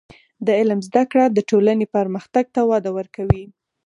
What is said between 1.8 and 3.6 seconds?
پرمختګ ته وده ورکوي.